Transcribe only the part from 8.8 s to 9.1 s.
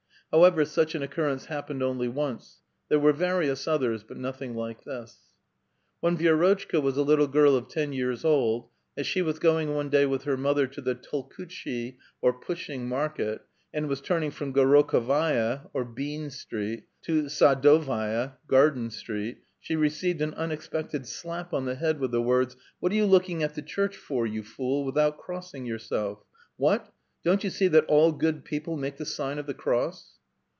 as